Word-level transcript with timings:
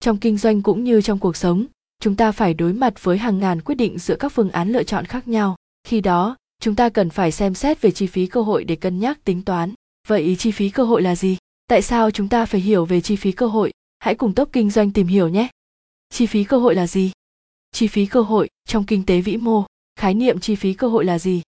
trong 0.00 0.16
kinh 0.16 0.36
doanh 0.36 0.62
cũng 0.62 0.84
như 0.84 1.02
trong 1.02 1.18
cuộc 1.18 1.36
sống, 1.36 1.66
chúng 2.02 2.16
ta 2.16 2.32
phải 2.32 2.54
đối 2.54 2.72
mặt 2.72 3.04
với 3.04 3.18
hàng 3.18 3.38
ngàn 3.38 3.60
quyết 3.60 3.74
định 3.74 3.98
giữa 3.98 4.16
các 4.16 4.28
phương 4.28 4.50
án 4.50 4.72
lựa 4.72 4.82
chọn 4.82 5.04
khác 5.04 5.28
nhau. 5.28 5.56
Khi 5.84 6.00
đó, 6.00 6.36
chúng 6.60 6.74
ta 6.74 6.88
cần 6.88 7.10
phải 7.10 7.32
xem 7.32 7.54
xét 7.54 7.80
về 7.80 7.90
chi 7.90 8.06
phí 8.06 8.26
cơ 8.26 8.42
hội 8.42 8.64
để 8.64 8.76
cân 8.76 8.98
nhắc 8.98 9.24
tính 9.24 9.42
toán. 9.42 9.74
Vậy 10.08 10.36
chi 10.38 10.50
phí 10.50 10.70
cơ 10.70 10.84
hội 10.84 11.02
là 11.02 11.16
gì? 11.16 11.36
Tại 11.66 11.82
sao 11.82 12.10
chúng 12.10 12.28
ta 12.28 12.46
phải 12.46 12.60
hiểu 12.60 12.84
về 12.84 13.00
chi 13.00 13.16
phí 13.16 13.32
cơ 13.32 13.46
hội? 13.46 13.72
Hãy 13.98 14.14
cùng 14.14 14.34
tốc 14.34 14.48
kinh 14.52 14.70
doanh 14.70 14.92
tìm 14.92 15.06
hiểu 15.06 15.28
nhé. 15.28 15.48
Chi 16.10 16.26
phí 16.26 16.44
cơ 16.44 16.58
hội 16.58 16.74
là 16.74 16.86
gì? 16.86 17.12
Chi 17.72 17.86
phí 17.86 18.06
cơ 18.06 18.20
hội 18.20 18.48
trong 18.68 18.84
kinh 18.84 19.06
tế 19.06 19.20
vĩ 19.20 19.36
mô. 19.36 19.64
Khái 19.96 20.14
niệm 20.14 20.40
chi 20.40 20.56
phí 20.56 20.74
cơ 20.74 20.88
hội 20.88 21.04
là 21.04 21.18
gì? 21.18 21.42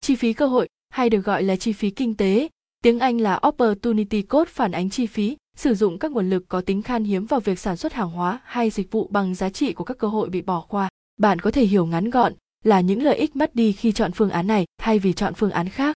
Chi 0.00 0.14
phí 0.14 0.32
cơ 0.32 0.46
hội 0.46 0.68
hay 0.88 1.10
được 1.10 1.20
gọi 1.20 1.42
là 1.42 1.56
chi 1.56 1.72
phí 1.72 1.90
kinh 1.90 2.14
tế. 2.14 2.48
Tiếng 2.82 2.98
anh 2.98 3.20
là 3.20 3.40
opportunity 3.48 4.22
cost 4.22 4.48
phản 4.48 4.72
ánh 4.72 4.90
chi 4.90 5.06
phí 5.06 5.36
sử 5.60 5.74
dụng 5.74 5.98
các 5.98 6.12
nguồn 6.12 6.30
lực 6.30 6.44
có 6.48 6.60
tính 6.60 6.82
khan 6.82 7.04
hiếm 7.04 7.26
vào 7.26 7.40
việc 7.40 7.58
sản 7.58 7.76
xuất 7.76 7.92
hàng 7.92 8.10
hóa 8.10 8.40
hay 8.44 8.70
dịch 8.70 8.92
vụ 8.92 9.08
bằng 9.10 9.34
giá 9.34 9.50
trị 9.50 9.72
của 9.72 9.84
các 9.84 9.98
cơ 9.98 10.08
hội 10.08 10.28
bị 10.28 10.42
bỏ 10.42 10.64
qua. 10.68 10.88
Bạn 11.16 11.38
có 11.38 11.50
thể 11.50 11.64
hiểu 11.64 11.86
ngắn 11.86 12.10
gọn 12.10 12.32
là 12.64 12.80
những 12.80 13.02
lợi 13.02 13.16
ích 13.16 13.36
mất 13.36 13.54
đi 13.54 13.72
khi 13.72 13.92
chọn 13.92 14.12
phương 14.12 14.30
án 14.30 14.46
này 14.46 14.66
thay 14.78 14.98
vì 14.98 15.12
chọn 15.12 15.34
phương 15.34 15.50
án 15.50 15.68
khác. 15.68 15.96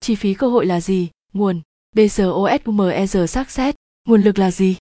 Chi 0.00 0.14
phí 0.14 0.34
cơ 0.34 0.48
hội 0.48 0.66
là 0.66 0.80
gì? 0.80 1.08
Nguồn 1.32 1.60
BOSMERZ 1.96 3.26
xác 3.26 3.50
xét. 3.50 3.74
nguồn 4.08 4.22
lực 4.22 4.38
là 4.38 4.50
gì? 4.50 4.76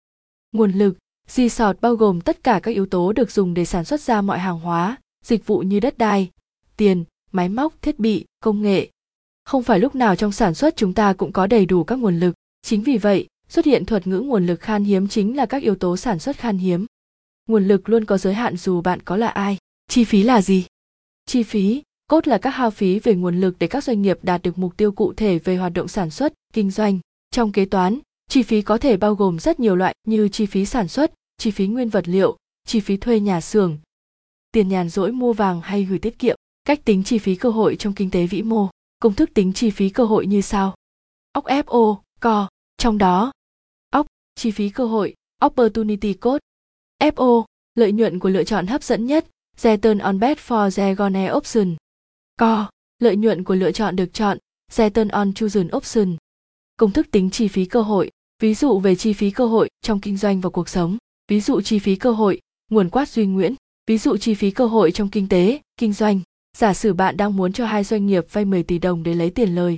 Nguồn 0.51 0.71
lực 0.71 0.97
Resort 1.27 1.81
bao 1.81 1.95
gồm 1.95 2.21
tất 2.21 2.43
cả 2.43 2.59
các 2.63 2.71
yếu 2.71 2.85
tố 2.85 3.13
được 3.13 3.31
dùng 3.31 3.53
để 3.53 3.65
sản 3.65 3.85
xuất 3.85 4.01
ra 4.01 4.21
mọi 4.21 4.39
hàng 4.39 4.59
hóa, 4.59 4.97
dịch 5.25 5.47
vụ 5.47 5.59
như 5.59 5.79
đất 5.79 5.97
đai, 5.97 6.29
tiền, 6.77 7.03
máy 7.31 7.49
móc, 7.49 7.81
thiết 7.81 7.99
bị, 7.99 8.25
công 8.39 8.61
nghệ. 8.61 8.89
Không 9.45 9.63
phải 9.63 9.79
lúc 9.79 9.95
nào 9.95 10.15
trong 10.15 10.31
sản 10.31 10.53
xuất 10.53 10.75
chúng 10.75 10.93
ta 10.93 11.13
cũng 11.13 11.31
có 11.31 11.47
đầy 11.47 11.65
đủ 11.65 11.83
các 11.83 11.99
nguồn 11.99 12.19
lực, 12.19 12.35
chính 12.61 12.83
vì 12.83 12.97
vậy, 12.97 13.27
xuất 13.53 13.65
hiện 13.65 13.85
thuật 13.85 14.07
ngữ 14.07 14.19
nguồn 14.19 14.45
lực 14.45 14.59
khan 14.59 14.83
hiếm 14.83 15.07
chính 15.07 15.37
là 15.37 15.45
các 15.45 15.61
yếu 15.61 15.75
tố 15.75 15.97
sản 15.97 16.19
xuất 16.19 16.37
khan 16.37 16.57
hiếm. 16.57 16.85
Nguồn 17.49 17.67
lực 17.67 17.89
luôn 17.89 18.05
có 18.05 18.17
giới 18.17 18.33
hạn 18.33 18.57
dù 18.57 18.81
bạn 18.81 19.01
có 19.01 19.17
là 19.17 19.27
ai. 19.27 19.57
Chi 19.87 20.03
phí 20.03 20.23
là 20.23 20.41
gì? 20.41 20.65
Chi 21.25 21.43
phí, 21.43 21.83
cốt 22.07 22.27
là 22.27 22.37
các 22.37 22.49
hao 22.49 22.71
phí 22.71 22.99
về 22.99 23.15
nguồn 23.15 23.41
lực 23.41 23.55
để 23.59 23.67
các 23.67 23.83
doanh 23.83 24.01
nghiệp 24.01 24.19
đạt 24.21 24.41
được 24.41 24.57
mục 24.57 24.77
tiêu 24.77 24.91
cụ 24.91 25.13
thể 25.13 25.39
về 25.39 25.57
hoạt 25.57 25.73
động 25.73 25.87
sản 25.87 26.09
xuất, 26.09 26.33
kinh 26.53 26.71
doanh. 26.71 26.99
Trong 27.31 27.51
kế 27.51 27.65
toán, 27.65 27.99
chi 28.33 28.43
phí 28.43 28.61
có 28.61 28.77
thể 28.77 28.97
bao 28.97 29.15
gồm 29.15 29.39
rất 29.39 29.59
nhiều 29.59 29.75
loại 29.75 29.95
như 30.07 30.29
chi 30.29 30.45
phí 30.45 30.65
sản 30.65 30.87
xuất 30.87 31.13
chi 31.37 31.51
phí 31.51 31.67
nguyên 31.67 31.89
vật 31.89 32.07
liệu 32.07 32.37
chi 32.67 32.79
phí 32.79 32.97
thuê 32.97 33.19
nhà 33.19 33.41
xưởng 33.41 33.77
tiền 34.51 34.67
nhàn 34.67 34.89
rỗi 34.89 35.11
mua 35.11 35.33
vàng 35.33 35.61
hay 35.61 35.83
gửi 35.83 35.99
tiết 35.99 36.19
kiệm 36.19 36.37
cách 36.65 36.85
tính 36.85 37.03
chi 37.03 37.17
phí 37.17 37.35
cơ 37.35 37.49
hội 37.49 37.75
trong 37.75 37.93
kinh 37.93 38.09
tế 38.09 38.27
vĩ 38.27 38.41
mô 38.41 38.69
công 38.99 39.13
thức 39.13 39.29
tính 39.33 39.53
chi 39.53 39.69
phí 39.69 39.89
cơ 39.89 40.05
hội 40.05 40.25
như 40.25 40.41
sau 40.41 40.75
ốc 41.31 41.45
fo 41.45 41.97
co 42.19 42.47
trong 42.77 42.97
đó 42.97 43.31
chi 44.35 44.51
phí 44.51 44.69
cơ 44.69 44.85
hội, 44.85 45.13
opportunity 45.45 46.13
cost 46.13 46.39
fo 46.99 47.43
lợi 47.75 47.91
nhuận 47.91 48.19
của 48.19 48.29
lựa 48.29 48.43
chọn 48.43 48.67
hấp 48.67 48.83
dẫn 48.83 49.05
nhất 49.05 49.25
return 49.57 49.97
on 49.97 50.19
bet 50.19 50.37
for 50.37 50.71
the 50.71 50.93
gone 50.93 51.31
option. 51.33 51.75
Co, 52.39 52.69
lợi 52.99 53.15
nhuận 53.15 53.43
của 53.43 53.55
lựa 53.55 53.71
chọn 53.71 53.95
được 53.95 54.13
chọn 54.13 54.37
return 54.71 55.07
on 55.07 55.33
chosen 55.33 55.69
option. 55.77 56.15
Công 56.77 56.91
thức 56.91 57.07
tính 57.11 57.29
chi 57.29 57.47
phí 57.47 57.65
cơ 57.65 57.81
hội, 57.81 58.11
ví 58.41 58.53
dụ 58.53 58.79
về 58.79 58.95
chi 58.95 59.13
phí 59.13 59.31
cơ 59.31 59.45
hội 59.45 59.69
trong 59.81 59.99
kinh 59.99 60.17
doanh 60.17 60.41
và 60.41 60.49
cuộc 60.49 60.69
sống. 60.69 60.97
Ví 61.27 61.39
dụ 61.41 61.61
chi 61.61 61.79
phí 61.79 61.95
cơ 61.95 62.11
hội, 62.11 62.41
nguồn 62.69 62.89
quát 62.89 63.09
duy 63.09 63.25
nguyễn. 63.25 63.55
Ví 63.87 63.97
dụ 63.97 64.17
chi 64.17 64.33
phí 64.33 64.51
cơ 64.51 64.65
hội 64.65 64.91
trong 64.91 65.09
kinh 65.09 65.29
tế, 65.29 65.61
kinh 65.77 65.93
doanh. 65.93 66.19
Giả 66.57 66.73
sử 66.73 66.93
bạn 66.93 67.17
đang 67.17 67.35
muốn 67.35 67.53
cho 67.53 67.65
hai 67.65 67.83
doanh 67.83 68.05
nghiệp 68.05 68.25
vay 68.31 68.45
10 68.45 68.63
tỷ 68.63 68.77
đồng 68.77 69.03
để 69.03 69.13
lấy 69.13 69.29
tiền 69.29 69.55
lời. 69.55 69.77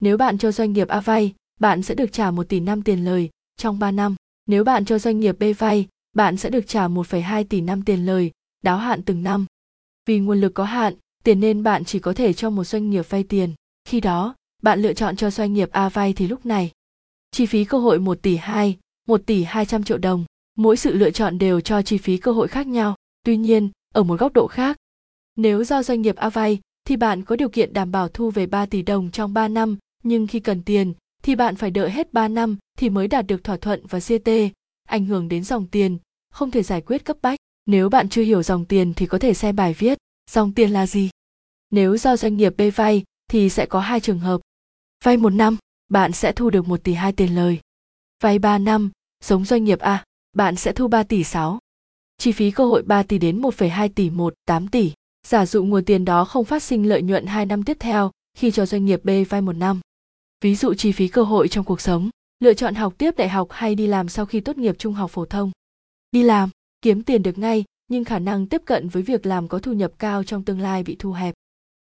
Nếu 0.00 0.16
bạn 0.16 0.38
cho 0.38 0.52
doanh 0.52 0.72
nghiệp 0.72 0.88
A 0.88 1.00
vay, 1.00 1.34
bạn 1.60 1.82
sẽ 1.82 1.94
được 1.94 2.12
trả 2.12 2.30
1 2.30 2.48
tỷ 2.48 2.60
5 2.60 2.82
tiền 2.82 3.04
lời 3.04 3.30
trong 3.56 3.78
3 3.78 3.90
năm 3.90 4.14
nếu 4.46 4.64
bạn 4.64 4.84
cho 4.84 4.98
doanh 4.98 5.20
nghiệp 5.20 5.36
B 5.38 5.42
vay 5.58 5.86
bạn 6.12 6.36
sẽ 6.36 6.50
được 6.50 6.66
trả 6.66 6.88
1,2 6.88 7.44
tỷ 7.48 7.60
năm 7.60 7.82
tiền 7.82 8.06
lời 8.06 8.30
đáo 8.62 8.76
hạn 8.76 9.02
từng 9.02 9.22
năm 9.22 9.46
vì 10.06 10.18
nguồn 10.18 10.40
lực 10.40 10.54
có 10.54 10.64
hạn 10.64 10.94
tiền 11.24 11.40
nên 11.40 11.62
bạn 11.62 11.84
chỉ 11.84 11.98
có 11.98 12.12
thể 12.12 12.32
cho 12.32 12.50
một 12.50 12.64
doanh 12.64 12.90
nghiệp 12.90 13.10
vay 13.10 13.22
tiền 13.22 13.54
khi 13.84 14.00
đó 14.00 14.34
bạn 14.62 14.82
lựa 14.82 14.92
chọn 14.92 15.16
cho 15.16 15.30
doanh 15.30 15.52
nghiệp 15.52 15.68
A 15.72 15.88
vay 15.88 16.12
thì 16.12 16.28
lúc 16.28 16.46
này 16.46 16.72
chi 17.36 17.46
phí 17.46 17.64
cơ 17.64 17.78
hội 17.78 17.98
1 17.98 18.22
tỷ 18.22 18.36
2, 18.36 18.78
1 19.08 19.22
tỷ 19.26 19.42
200 19.44 19.82
triệu 19.82 19.98
đồng. 19.98 20.24
Mỗi 20.56 20.76
sự 20.76 20.94
lựa 20.94 21.10
chọn 21.10 21.38
đều 21.38 21.60
cho 21.60 21.82
chi 21.82 21.98
phí 21.98 22.16
cơ 22.16 22.32
hội 22.32 22.48
khác 22.48 22.66
nhau. 22.66 22.94
Tuy 23.24 23.36
nhiên, 23.36 23.70
ở 23.94 24.02
một 24.02 24.20
góc 24.20 24.32
độ 24.32 24.46
khác, 24.46 24.76
nếu 25.36 25.64
do 25.64 25.82
doanh 25.82 26.02
nghiệp 26.02 26.16
A 26.16 26.28
vay 26.28 26.60
thì 26.84 26.96
bạn 26.96 27.22
có 27.22 27.36
điều 27.36 27.48
kiện 27.48 27.72
đảm 27.72 27.92
bảo 27.92 28.08
thu 28.08 28.30
về 28.30 28.46
3 28.46 28.66
tỷ 28.66 28.82
đồng 28.82 29.10
trong 29.10 29.34
3 29.34 29.48
năm, 29.48 29.76
nhưng 30.02 30.26
khi 30.26 30.40
cần 30.40 30.62
tiền 30.62 30.92
thì 31.22 31.34
bạn 31.34 31.56
phải 31.56 31.70
đợi 31.70 31.90
hết 31.90 32.12
3 32.12 32.28
năm 32.28 32.56
thì 32.76 32.90
mới 32.90 33.08
đạt 33.08 33.26
được 33.26 33.44
thỏa 33.44 33.56
thuận 33.56 33.86
và 33.86 34.00
CT, 34.00 34.30
ảnh 34.88 35.06
hưởng 35.06 35.28
đến 35.28 35.44
dòng 35.44 35.66
tiền, 35.66 35.98
không 36.30 36.50
thể 36.50 36.62
giải 36.62 36.80
quyết 36.80 37.04
cấp 37.04 37.16
bách. 37.22 37.38
Nếu 37.66 37.88
bạn 37.88 38.08
chưa 38.08 38.22
hiểu 38.22 38.42
dòng 38.42 38.64
tiền 38.64 38.94
thì 38.94 39.06
có 39.06 39.18
thể 39.18 39.34
xem 39.34 39.56
bài 39.56 39.74
viết, 39.74 39.98
dòng 40.30 40.52
tiền 40.52 40.70
là 40.70 40.86
gì? 40.86 41.10
Nếu 41.70 41.96
do 41.96 42.16
doanh 42.16 42.36
nghiệp 42.36 42.54
B 42.56 42.60
vay 42.74 43.04
thì 43.30 43.48
sẽ 43.48 43.66
có 43.66 43.80
hai 43.80 44.00
trường 44.00 44.18
hợp. 44.18 44.40
Vay 45.04 45.16
một 45.16 45.30
năm, 45.30 45.56
bạn 45.88 46.12
sẽ 46.12 46.32
thu 46.32 46.50
được 46.50 46.68
1 46.68 46.84
tỷ 46.84 46.92
2 46.92 47.12
tiền 47.12 47.34
lời. 47.34 47.60
Vay 48.22 48.38
3 48.38 48.58
năm, 48.58 48.90
giống 49.24 49.44
doanh 49.44 49.64
nghiệp 49.64 49.78
A, 49.78 50.04
bạn 50.32 50.56
sẽ 50.56 50.72
thu 50.72 50.88
3 50.88 51.02
tỷ 51.02 51.24
6. 51.24 51.58
Chi 52.18 52.32
phí 52.32 52.50
cơ 52.50 52.66
hội 52.66 52.82
3 52.82 53.02
tỷ 53.02 53.18
đến 53.18 53.40
1,2 53.40 53.88
tỷ 53.94 54.10
1, 54.10 54.34
8 54.46 54.68
tỷ. 54.68 54.92
Giả 55.26 55.46
dụ 55.46 55.64
nguồn 55.64 55.84
tiền 55.84 56.04
đó 56.04 56.24
không 56.24 56.44
phát 56.44 56.62
sinh 56.62 56.88
lợi 56.88 57.02
nhuận 57.02 57.26
2 57.26 57.46
năm 57.46 57.62
tiếp 57.62 57.76
theo 57.80 58.10
khi 58.34 58.50
cho 58.50 58.66
doanh 58.66 58.84
nghiệp 58.84 59.04
B 59.04 59.10
vay 59.28 59.40
một 59.40 59.52
năm. 59.52 59.80
Ví 60.40 60.54
dụ 60.54 60.74
chi 60.74 60.92
phí 60.92 61.08
cơ 61.08 61.22
hội 61.22 61.48
trong 61.48 61.64
cuộc 61.64 61.80
sống, 61.80 62.10
lựa 62.40 62.54
chọn 62.54 62.74
học 62.74 62.94
tiếp 62.98 63.16
đại 63.16 63.28
học 63.28 63.48
hay 63.50 63.74
đi 63.74 63.86
làm 63.86 64.08
sau 64.08 64.26
khi 64.26 64.40
tốt 64.40 64.58
nghiệp 64.58 64.74
trung 64.78 64.94
học 64.94 65.10
phổ 65.10 65.24
thông. 65.24 65.50
Đi 66.10 66.22
làm, 66.22 66.50
kiếm 66.82 67.02
tiền 67.02 67.22
được 67.22 67.38
ngay, 67.38 67.64
nhưng 67.88 68.04
khả 68.04 68.18
năng 68.18 68.46
tiếp 68.46 68.62
cận 68.64 68.88
với 68.88 69.02
việc 69.02 69.26
làm 69.26 69.48
có 69.48 69.58
thu 69.58 69.72
nhập 69.72 69.92
cao 69.98 70.24
trong 70.24 70.44
tương 70.44 70.60
lai 70.60 70.82
bị 70.82 70.96
thu 70.98 71.12
hẹp. 71.12 71.34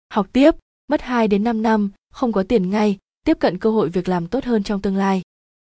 Học 0.10 0.28
tiếp, 0.34 0.56
mất 0.88 1.02
2 1.02 1.28
đến 1.28 1.44
5 1.44 1.62
năm, 1.62 1.92
không 2.12 2.32
có 2.32 2.44
tiền 2.44 2.70
ngay, 2.70 2.98
tiếp 3.26 3.38
cận 3.40 3.58
cơ 3.58 3.72
hội 3.72 3.90
việc 3.90 4.10
làm 4.10 4.28
tốt 4.28 4.44
hơn 4.44 4.64
trong 4.64 4.82
tương 4.82 4.98
lai 4.98 5.22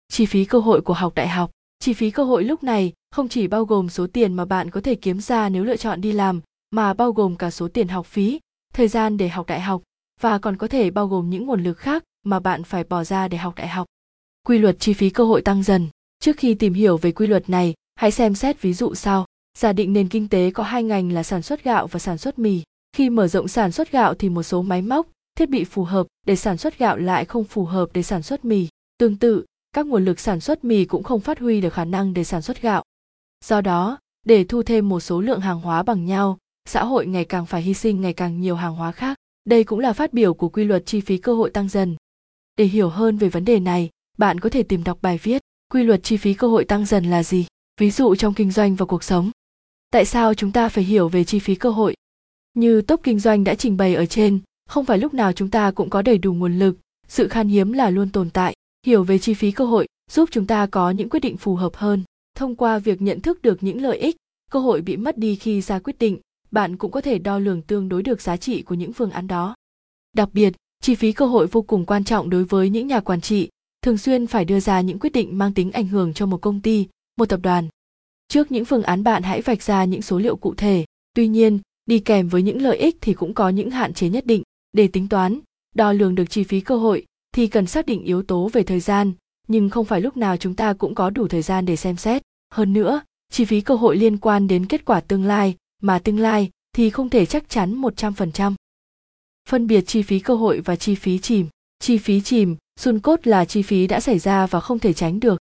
chi 0.08 0.26
phí 0.26 0.46
cơ 0.46 0.60
hội 0.60 0.82
của 0.82 0.94
học 0.94 1.16
đại 1.16 1.28
học 1.28 1.52
chi 1.80 1.94
phí 1.94 2.12
cơ 2.12 2.24
hội 2.24 2.44
lúc 2.44 2.64
này 2.64 2.94
không 3.12 3.28
chỉ 3.28 3.48
bao 3.48 3.66
gồm 3.66 3.90
số 3.90 4.08
tiền 4.08 4.34
mà 4.34 4.46
bạn 4.46 4.70
có 4.70 4.82
thể 4.82 4.96
kiếm 4.96 5.22
ra 5.22 5.50
nếu 5.50 5.64
lựa 5.64 5.78
chọn 5.78 6.02
đi 6.02 6.12
làm 6.12 6.42
mà 6.72 6.94
bao 6.94 7.12
gồm 7.12 7.36
cả 7.36 7.52
số 7.52 7.68
tiền 7.68 7.88
học 7.88 8.06
phí 8.06 8.40
thời 8.74 8.88
gian 8.88 9.18
để 9.18 9.30
học 9.30 9.48
đại 9.48 9.62
học 9.62 9.82
và 10.22 10.40
còn 10.40 10.58
có 10.58 10.68
thể 10.68 10.92
bao 10.92 11.08
gồm 11.08 11.30
những 11.30 11.46
nguồn 11.46 11.64
lực 11.64 11.78
khác 11.78 12.04
mà 12.24 12.40
bạn 12.40 12.64
phải 12.64 12.84
bỏ 12.84 13.04
ra 13.04 13.28
để 13.28 13.38
học 13.38 13.56
đại 13.56 13.68
học 13.68 13.88
quy 14.48 14.58
luật 14.58 14.80
chi 14.80 14.94
phí 14.94 15.10
cơ 15.10 15.24
hội 15.24 15.42
tăng 15.42 15.64
dần 15.64 15.88
trước 16.20 16.38
khi 16.38 16.54
tìm 16.54 16.74
hiểu 16.74 16.98
về 16.98 17.12
quy 17.12 17.28
luật 17.28 17.50
này 17.50 17.74
hãy 17.96 18.12
xem 18.12 18.36
xét 18.36 18.62
ví 18.62 18.74
dụ 18.74 18.96
sau 18.96 19.26
giả 19.58 19.74
định 19.74 19.94
nền 19.94 20.08
kinh 20.08 20.28
tế 20.28 20.52
có 20.52 20.64
hai 20.64 20.84
ngành 20.84 21.12
là 21.12 21.24
sản 21.24 21.42
xuất 21.42 21.64
gạo 21.64 21.88
và 21.88 22.00
sản 22.00 22.18
xuất 22.18 22.40
mì 22.40 22.62
khi 22.94 23.10
mở 23.10 23.28
rộng 23.28 23.48
sản 23.48 23.72
xuất 23.72 23.92
gạo 23.92 24.14
thì 24.14 24.30
một 24.30 24.44
số 24.44 24.62
máy 24.62 24.82
móc 24.82 25.08
thiết 25.36 25.50
bị 25.50 25.64
phù 25.64 25.84
hợp 25.84 26.08
để 26.26 26.36
sản 26.36 26.58
xuất 26.58 26.78
gạo 26.78 26.98
lại 26.98 27.26
không 27.26 27.44
phù 27.44 27.66
hợp 27.66 27.90
để 27.94 28.04
sản 28.04 28.24
xuất 28.24 28.46
mì. 28.46 28.68
Tương 28.98 29.18
tự, 29.18 29.46
các 29.72 29.88
nguồn 29.88 30.06
lực 30.06 30.20
sản 30.20 30.40
xuất 30.40 30.64
mì 30.64 30.86
cũng 30.86 31.04
không 31.04 31.20
phát 31.20 31.40
huy 31.40 31.62
được 31.62 31.74
khả 31.74 31.86
năng 31.86 32.14
để 32.14 32.24
sản 32.24 32.42
xuất 32.42 32.62
gạo. 32.62 32.84
Do 33.46 33.62
đó, 33.62 34.00
để 34.26 34.44
thu 34.44 34.64
thêm 34.64 34.90
một 34.90 35.00
số 35.00 35.22
lượng 35.22 35.40
hàng 35.40 35.60
hóa 35.60 35.84
bằng 35.84 36.06
nhau, 36.06 36.38
xã 36.66 36.84
hội 36.84 37.08
ngày 37.08 37.26
càng 37.26 37.46
phải 37.46 37.62
hy 37.62 37.74
sinh 37.74 38.02
ngày 38.02 38.14
càng 38.14 38.42
nhiều 38.42 38.56
hàng 38.56 38.76
hóa 38.76 38.92
khác. 38.92 39.18
Đây 39.46 39.64
cũng 39.64 39.80
là 39.80 39.94
phát 39.94 40.14
biểu 40.14 40.34
của 40.34 40.50
quy 40.50 40.64
luật 40.64 40.86
chi 40.86 41.02
phí 41.02 41.18
cơ 41.18 41.34
hội 41.34 41.50
tăng 41.50 41.70
dần. 41.70 41.96
Để 42.56 42.66
hiểu 42.66 42.90
hơn 42.90 43.18
về 43.18 43.30
vấn 43.30 43.46
đề 43.46 43.60
này, 43.60 43.90
bạn 44.22 44.40
có 44.40 44.50
thể 44.50 44.64
tìm 44.64 44.82
đọc 44.84 44.98
bài 45.02 45.18
viết 45.24 45.42
Quy 45.74 45.84
luật 45.84 46.04
chi 46.04 46.18
phí 46.18 46.34
cơ 46.34 46.48
hội 46.48 46.64
tăng 46.66 46.86
dần 46.86 47.04
là 47.06 47.24
gì? 47.24 47.46
Ví 47.82 47.92
dụ 47.92 48.16
trong 48.16 48.34
kinh 48.34 48.52
doanh 48.52 48.76
và 48.76 48.86
cuộc 48.86 49.04
sống. 49.04 49.32
Tại 49.92 50.06
sao 50.06 50.34
chúng 50.34 50.52
ta 50.52 50.70
phải 50.70 50.84
hiểu 50.84 51.10
về 51.10 51.24
chi 51.24 51.40
phí 51.40 51.56
cơ 51.56 51.70
hội? 51.70 51.94
Như 52.54 52.82
top 52.82 53.00
kinh 53.04 53.20
doanh 53.20 53.44
đã 53.44 53.56
trình 53.56 53.78
bày 53.78 53.96
ở 53.96 54.06
trên, 54.06 54.40
không 54.72 54.86
phải 54.86 54.98
lúc 54.98 55.14
nào 55.14 55.34
chúng 55.34 55.50
ta 55.50 55.72
cũng 55.72 55.90
có 55.90 56.02
đầy 56.02 56.18
đủ 56.18 56.34
nguồn 56.34 56.60
lực 56.60 56.76
sự 57.08 57.28
khan 57.28 57.48
hiếm 57.48 57.74
là 57.74 57.90
luôn 57.90 58.10
tồn 58.10 58.30
tại 58.30 58.56
hiểu 58.86 59.04
về 59.04 59.20
chi 59.20 59.34
phí 59.34 59.52
cơ 59.52 59.66
hội 59.66 59.88
giúp 60.12 60.30
chúng 60.32 60.48
ta 60.48 60.68
có 60.72 60.92
những 60.92 61.10
quyết 61.10 61.20
định 61.20 61.38
phù 61.38 61.56
hợp 61.56 61.76
hơn 61.76 62.04
thông 62.38 62.56
qua 62.56 62.80
việc 62.80 63.02
nhận 63.02 63.20
thức 63.22 63.42
được 63.42 63.64
những 63.64 63.82
lợi 63.82 63.98
ích 63.98 64.16
cơ 64.52 64.60
hội 64.60 64.82
bị 64.82 64.98
mất 64.98 65.18
đi 65.18 65.36
khi 65.36 65.62
ra 65.62 65.80
quyết 65.80 66.00
định 66.00 66.20
bạn 66.52 66.78
cũng 66.78 66.92
có 66.92 67.02
thể 67.02 67.20
đo 67.20 67.40
lường 67.40 67.62
tương 67.62 67.90
đối 67.90 68.04
được 68.04 68.22
giá 68.22 68.38
trị 68.38 68.62
của 68.62 68.76
những 68.76 68.94
phương 68.94 69.12
án 69.12 69.28
đó 69.28 69.56
đặc 70.14 70.30
biệt 70.34 70.54
chi 70.82 70.96
phí 70.96 71.12
cơ 71.12 71.26
hội 71.26 71.48
vô 71.48 71.62
cùng 71.62 71.86
quan 71.86 72.04
trọng 72.04 72.30
đối 72.30 72.44
với 72.44 72.70
những 72.70 72.88
nhà 72.88 73.00
quản 73.00 73.22
trị 73.22 73.50
thường 73.82 73.98
xuyên 73.98 74.28
phải 74.28 74.46
đưa 74.46 74.60
ra 74.60 74.82
những 74.82 75.00
quyết 75.00 75.14
định 75.14 75.38
mang 75.38 75.54
tính 75.54 75.72
ảnh 75.72 75.88
hưởng 75.88 76.14
cho 76.14 76.26
một 76.26 76.42
công 76.42 76.62
ty 76.62 76.88
một 77.18 77.26
tập 77.26 77.40
đoàn 77.44 77.68
trước 78.28 78.52
những 78.52 78.66
phương 78.66 78.84
án 78.84 79.04
bạn 79.04 79.24
hãy 79.24 79.42
vạch 79.42 79.64
ra 79.64 79.86
những 79.86 80.02
số 80.02 80.20
liệu 80.20 80.36
cụ 80.36 80.54
thể 80.56 80.86
tuy 81.14 81.28
nhiên 81.28 81.60
đi 81.86 82.00
kèm 82.00 82.28
với 82.28 82.42
những 82.42 82.62
lợi 82.62 82.78
ích 82.78 82.98
thì 83.02 83.14
cũng 83.14 83.34
có 83.34 83.50
những 83.50 83.72
hạn 83.72 83.94
chế 83.94 84.10
nhất 84.10 84.26
định 84.26 84.44
để 84.72 84.88
tính 84.88 85.08
toán 85.08 85.40
đo 85.76 85.92
lường 85.94 86.16
được 86.16 86.30
chi 86.30 86.44
phí 86.44 86.62
cơ 86.62 86.78
hội 86.78 87.06
thì 87.32 87.48
cần 87.48 87.68
xác 87.68 87.86
định 87.86 88.04
yếu 88.04 88.24
tố 88.24 88.50
về 88.54 88.64
thời 88.64 88.80
gian 88.80 89.12
nhưng 89.48 89.70
không 89.70 89.86
phải 89.86 90.02
lúc 90.02 90.18
nào 90.18 90.38
chúng 90.38 90.56
ta 90.56 90.74
cũng 90.74 90.96
có 90.96 91.10
đủ 91.10 91.28
thời 91.28 91.42
gian 91.42 91.66
để 91.66 91.76
xem 91.76 91.98
xét 91.98 92.22
hơn 92.54 92.74
nữa 92.74 93.02
chi 93.32 93.46
phí 93.46 93.62
cơ 93.62 93.76
hội 93.76 93.98
liên 93.98 94.18
quan 94.18 94.48
đến 94.48 94.66
kết 94.66 94.86
quả 94.86 95.00
tương 95.00 95.26
lai 95.26 95.56
mà 95.82 96.00
tương 96.00 96.20
lai 96.20 96.50
thì 96.74 96.90
không 96.90 97.10
thể 97.10 97.26
chắc 97.26 97.50
chắn 97.50 97.82
100%. 97.82 98.54
Phân 99.50 99.68
biệt 99.68 99.82
chi 99.82 100.02
phí 100.02 100.20
cơ 100.20 100.36
hội 100.36 100.60
và 100.60 100.76
chi 100.76 100.96
phí 100.96 101.20
chìm. 101.20 101.48
Chi 101.80 101.98
phí 101.98 102.22
chìm, 102.22 102.56
sun 102.82 103.00
cốt 103.00 103.28
là 103.28 103.46
chi 103.46 103.62
phí 103.62 103.88
đã 103.88 104.00
xảy 104.00 104.20
ra 104.20 104.48
và 104.48 104.60
không 104.60 104.80
thể 104.80 104.94
tránh 104.94 105.20
được. 105.20 105.38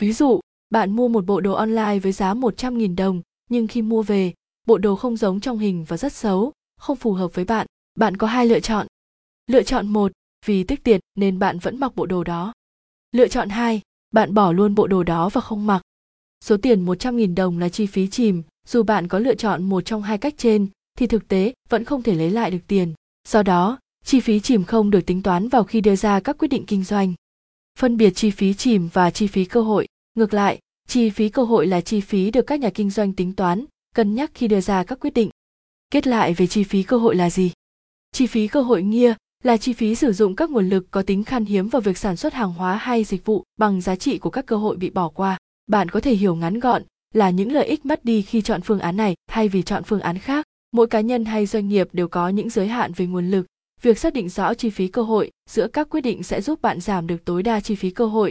Ví 0.00 0.12
dụ, 0.12 0.40
Bạn 0.72 0.96
mua 0.96 1.08
một 1.08 1.26
bộ 1.26 1.40
đồ 1.40 1.52
online 1.52 1.98
với 1.98 2.12
giá 2.12 2.34
100.000 2.34 2.96
đồng, 2.96 3.22
nhưng 3.50 3.66
khi 3.66 3.82
mua 3.82 4.02
về, 4.02 4.32
bộ 4.66 4.78
đồ 4.78 4.96
không 4.96 5.16
giống 5.16 5.40
trong 5.40 5.58
hình 5.58 5.84
và 5.88 5.96
rất 5.96 6.12
xấu, 6.12 6.52
không 6.76 6.96
phù 6.96 7.12
hợp 7.12 7.34
với 7.34 7.44
bạn. 7.44 7.66
Bạn 7.94 8.16
có 8.16 8.26
hai 8.26 8.46
lựa 8.46 8.60
chọn. 8.60 8.86
Lựa 9.46 9.62
chọn 9.62 9.88
một, 9.88 10.12
vì 10.46 10.64
tiết 10.64 10.84
tiền 10.84 11.00
nên 11.14 11.38
bạn 11.38 11.58
vẫn 11.58 11.80
mặc 11.80 11.96
bộ 11.96 12.06
đồ 12.06 12.24
đó. 12.24 12.52
Lựa 13.12 13.28
chọn 13.28 13.48
hai, 13.48 13.80
bạn 14.12 14.34
bỏ 14.34 14.52
luôn 14.52 14.74
bộ 14.74 14.86
đồ 14.86 15.02
đó 15.02 15.28
và 15.28 15.40
không 15.40 15.66
mặc. 15.66 15.82
Số 16.44 16.56
tiền 16.56 16.86
100.000 16.86 17.34
đồng 17.34 17.58
là 17.58 17.68
chi 17.68 17.86
phí 17.86 18.08
chìm, 18.08 18.42
dù 18.66 18.82
bạn 18.82 19.08
có 19.08 19.18
lựa 19.18 19.34
chọn 19.34 19.64
một 19.64 19.80
trong 19.80 20.02
hai 20.02 20.18
cách 20.18 20.34
trên, 20.36 20.68
thì 20.98 21.06
thực 21.06 21.28
tế 21.28 21.52
vẫn 21.68 21.84
không 21.84 22.02
thể 22.02 22.14
lấy 22.14 22.30
lại 22.30 22.50
được 22.50 22.66
tiền. 22.66 22.94
Do 23.28 23.42
đó, 23.42 23.78
chi 24.04 24.20
phí 24.20 24.40
chìm 24.40 24.64
không 24.64 24.90
được 24.90 25.06
tính 25.06 25.22
toán 25.22 25.48
vào 25.48 25.64
khi 25.64 25.80
đưa 25.80 25.96
ra 25.96 26.20
các 26.20 26.38
quyết 26.38 26.48
định 26.48 26.66
kinh 26.66 26.84
doanh. 26.84 27.14
Phân 27.78 27.96
biệt 27.96 28.10
chi 28.10 28.30
phí 28.30 28.54
chìm 28.54 28.88
và 28.92 29.10
chi 29.10 29.26
phí 29.26 29.44
cơ 29.44 29.62
hội. 29.62 29.86
Ngược 30.14 30.34
lại, 30.34 30.58
chi 30.88 31.10
phí 31.10 31.28
cơ 31.28 31.44
hội 31.44 31.66
là 31.66 31.80
chi 31.80 32.00
phí 32.00 32.30
được 32.30 32.46
các 32.46 32.60
nhà 32.60 32.70
kinh 32.70 32.90
doanh 32.90 33.12
tính 33.12 33.32
toán, 33.32 33.64
cân 33.94 34.14
nhắc 34.14 34.30
khi 34.34 34.48
đưa 34.48 34.60
ra 34.60 34.84
các 34.84 35.00
quyết 35.00 35.14
định. 35.14 35.30
Kết 35.90 36.06
lại 36.06 36.34
về 36.34 36.46
chi 36.46 36.64
phí 36.64 36.82
cơ 36.82 36.96
hội 36.96 37.16
là 37.16 37.30
gì? 37.30 37.52
Chi 38.12 38.26
phí 38.26 38.48
cơ 38.48 38.62
hội 38.62 38.82
nghĩa 38.82 39.14
là 39.42 39.56
chi 39.56 39.72
phí 39.72 39.94
sử 39.94 40.12
dụng 40.12 40.36
các 40.36 40.50
nguồn 40.50 40.68
lực 40.68 40.86
có 40.90 41.02
tính 41.02 41.24
khan 41.24 41.44
hiếm 41.44 41.68
vào 41.68 41.82
việc 41.82 41.98
sản 41.98 42.16
xuất 42.16 42.34
hàng 42.34 42.52
hóa 42.52 42.76
hay 42.76 43.04
dịch 43.04 43.24
vụ 43.24 43.44
bằng 43.56 43.80
giá 43.80 43.96
trị 43.96 44.18
của 44.18 44.30
các 44.30 44.46
cơ 44.46 44.56
hội 44.56 44.76
bị 44.76 44.90
bỏ 44.90 45.08
qua. 45.08 45.38
Bạn 45.66 45.88
có 45.88 46.00
thể 46.00 46.14
hiểu 46.14 46.34
ngắn 46.34 46.60
gọn 46.60 46.82
là 47.14 47.30
những 47.30 47.52
lợi 47.52 47.66
ích 47.66 47.86
mất 47.86 48.04
đi 48.04 48.22
khi 48.22 48.42
chọn 48.42 48.62
phương 48.62 48.80
án 48.80 48.96
này 48.96 49.14
thay 49.30 49.48
vì 49.48 49.62
chọn 49.62 49.84
phương 49.84 50.00
án 50.00 50.18
khác. 50.18 50.46
Mỗi 50.72 50.86
cá 50.86 51.00
nhân 51.00 51.24
hay 51.24 51.46
doanh 51.46 51.68
nghiệp 51.68 51.88
đều 51.92 52.08
có 52.08 52.28
những 52.28 52.50
giới 52.50 52.68
hạn 52.68 52.92
về 52.92 53.06
nguồn 53.06 53.30
lực. 53.30 53.46
Việc 53.82 53.98
xác 53.98 54.12
định 54.12 54.28
rõ 54.28 54.54
chi 54.54 54.70
phí 54.70 54.88
cơ 54.88 55.02
hội 55.02 55.30
giữa 55.50 55.66
các 55.72 55.88
quyết 55.90 56.00
định 56.00 56.22
sẽ 56.22 56.40
giúp 56.40 56.62
bạn 56.62 56.80
giảm 56.80 57.06
được 57.06 57.24
tối 57.24 57.42
đa 57.42 57.60
chi 57.60 57.74
phí 57.74 57.90
cơ 57.90 58.06
hội. 58.06 58.30